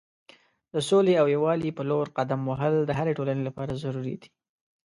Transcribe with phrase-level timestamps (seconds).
[0.73, 4.29] د سولې او یووالي په لور قدم وهل د هرې ټولنې لپاره ضروری دی.